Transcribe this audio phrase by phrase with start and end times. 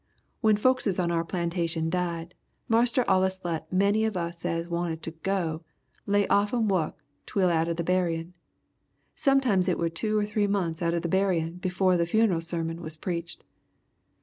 [0.39, 2.33] "When folkses on our plantation died
[2.67, 5.63] Marster allus let many of us as wanted to go,
[6.07, 8.33] lay offen wuk twel atter the buryin'.
[9.13, 12.95] Sometimes it were two or three months atter the buryin' befo' the funeral sermon was
[12.97, 13.43] preached.